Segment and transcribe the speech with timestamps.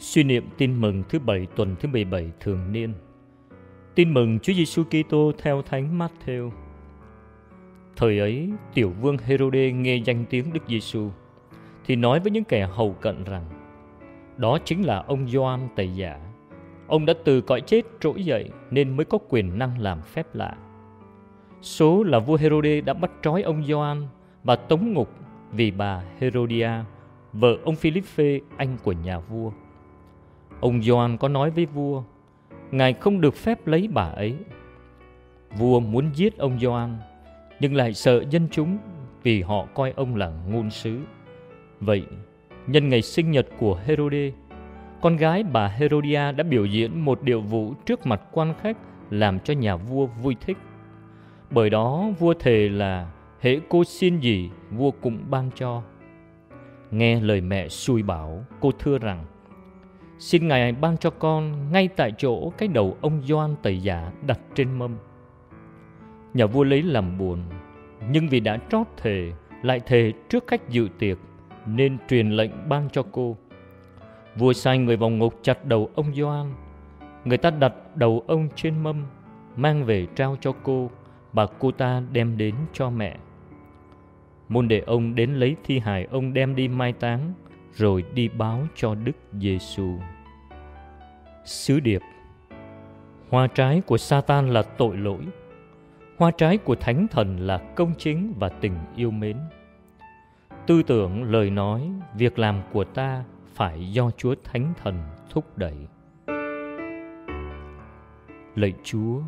[0.00, 2.92] Suy niệm tin mừng thứ bảy tuần thứ 17 thường niên.
[3.94, 6.50] Tin mừng Chúa Giêsu Kitô theo Thánh Matthew.
[7.96, 11.10] Thời ấy, tiểu vương Herode nghe danh tiếng Đức Giêsu
[11.86, 13.44] thì nói với những kẻ hầu cận rằng
[14.36, 16.20] đó chính là ông Gioan Tẩy Giả.
[16.86, 20.56] Ông đã từ cõi chết trỗi dậy nên mới có quyền năng làm phép lạ.
[21.62, 24.06] Số là vua Herode đã bắt trói ông Gioan
[24.44, 25.10] và tống ngục
[25.52, 26.70] vì bà Herodia,
[27.32, 29.52] vợ ông Philippe, anh của nhà vua.
[30.60, 32.02] Ông Gioan có nói với vua,
[32.70, 34.36] Ngài không được phép lấy bà ấy.
[35.56, 36.96] Vua muốn giết ông Gioan,
[37.60, 38.78] nhưng lại sợ dân chúng
[39.22, 40.98] vì họ coi ông là ngôn sứ.
[41.80, 42.06] Vậy,
[42.66, 44.30] nhân ngày sinh nhật của Herode,
[45.00, 48.76] con gái bà Herodia đã biểu diễn một điệu vũ trước mặt quan khách
[49.10, 50.56] làm cho nhà vua vui thích.
[51.50, 55.82] Bởi đó vua thề là hễ cô xin gì vua cũng ban cho.
[56.90, 59.24] Nghe lời mẹ xui bảo, cô thưa rằng
[60.20, 64.40] Xin Ngài ban cho con ngay tại chỗ cái đầu ông Doan tẩy giả đặt
[64.54, 64.96] trên mâm.
[66.34, 67.42] Nhà vua lấy làm buồn,
[68.10, 69.32] nhưng vì đã trót thề,
[69.62, 71.18] lại thề trước khách dự tiệc,
[71.66, 73.36] nên truyền lệnh ban cho cô.
[74.36, 76.54] Vua sai người vào ngục chặt đầu ông Doan.
[77.24, 79.04] Người ta đặt đầu ông trên mâm,
[79.56, 80.90] mang về trao cho cô,
[81.32, 83.16] và cô ta đem đến cho mẹ.
[84.48, 87.32] Môn đệ ông đến lấy thi hài ông đem đi mai táng,
[87.72, 89.98] rồi đi báo cho Đức Giêsu.
[91.44, 92.02] Sứ điệp
[93.30, 95.26] Hoa trái của Satan là tội lỗi.
[96.16, 99.36] Hoa trái của Thánh Thần là công chính và tình yêu mến.
[100.66, 105.76] Tư tưởng, lời nói, việc làm của ta phải do Chúa Thánh Thần thúc đẩy.
[108.54, 109.20] Lạy Chúa,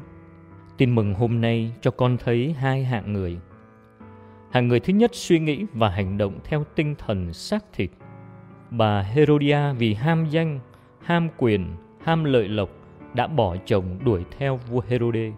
[0.77, 3.39] tin mừng hôm nay cho con thấy hai hạng người.
[4.51, 7.91] Hạng người thứ nhất suy nghĩ và hành động theo tinh thần xác thịt–
[8.77, 10.61] bà Herodia vì ham danh,
[11.01, 11.67] ham quyền,
[12.01, 12.71] ham lợi lộc
[13.15, 15.33] đã bỏ chồng đuổi theo vua Herode.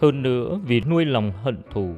[0.00, 1.94] Hơn nữa vì nuôi lòng hận thù,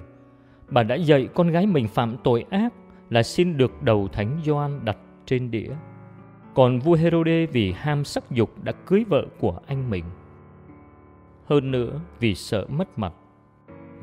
[0.69, 2.72] bà đã dạy con gái mình phạm tội ác
[3.10, 5.70] là xin được đầu thánh Gioan đặt trên đĩa.
[6.54, 10.04] Còn vua Herode vì ham sắc dục đã cưới vợ của anh mình.
[11.47, 13.12] Hơn nữa vì sợ mất mặt,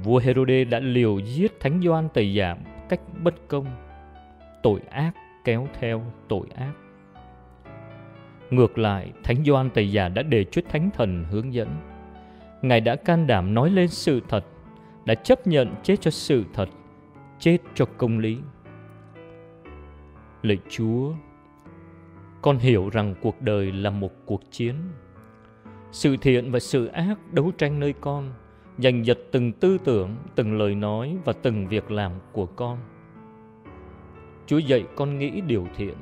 [0.04, 2.58] vua Herode đã liều giết thánh Gioan tẩy giảm
[2.90, 3.66] cách bất công,
[4.64, 5.12] tội ác
[5.48, 6.74] kéo theo tội ác.
[8.50, 11.70] Ngược lại, Thánh Gioan Tây Giả đã đề Chúa Thánh Thần hướng dẫn.
[12.62, 14.46] Ngài đã can đảm nói lên sự thật,
[15.06, 16.70] đã chấp nhận chết cho sự thật,
[17.40, 18.38] chết cho công lý.
[20.44, 21.14] Lạy Chúa,
[22.42, 24.76] con hiểu rằng cuộc đời là một cuộc chiến.
[25.92, 28.34] Sự thiện và sự ác đấu tranh nơi con,
[28.78, 32.78] giành giật từng tư tưởng, từng lời nói và từng việc làm của con–
[34.48, 35.96] Chúa dạy con nghĩ điều thiện,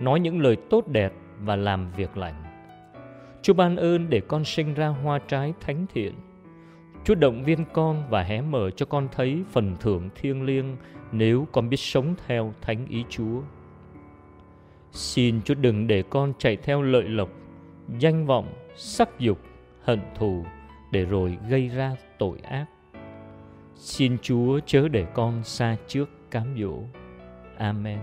[0.00, 2.44] nói những lời tốt đẹp và làm việc lành.
[3.42, 6.14] Chúa ban ơn để con sinh ra hoa trái thánh thiện.
[7.04, 10.76] Chúa động viên con và hé mở cho con thấy phần thưởng thiêng liêng
[11.12, 13.40] nếu con biết sống theo thánh ý Chúa.
[14.92, 17.28] Xin Chúa đừng để con chạy theo lợi lộc,
[17.98, 19.38] danh vọng, sắc dục,
[19.82, 20.44] hận thù
[20.92, 22.66] để rồi gây ra tội ác.
[23.74, 26.82] Xin Chúa chớ để con xa trước cám dỗ.
[27.58, 27.98] Amen.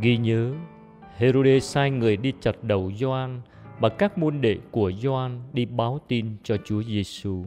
[0.00, 0.52] Ghi nhớ,
[1.16, 3.40] Herode sai người đi chặt đầu Gioan
[3.80, 7.44] và các môn đệ của Gioan đi báo tin cho Chúa Giêsu.